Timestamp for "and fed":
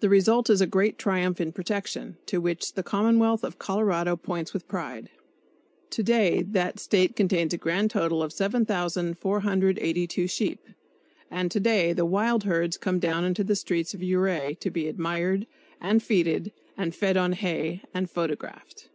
16.76-17.16